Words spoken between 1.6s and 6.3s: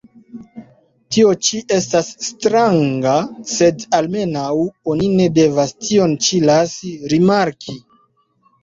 estas stranga, sed almenaŭ oni ne devas tion